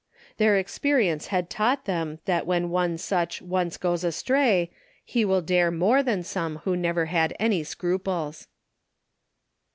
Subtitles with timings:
[0.37, 4.71] Their experience had taught them that when one such once goes astray,
[5.05, 8.47] he will dare more than some who never had any scruples.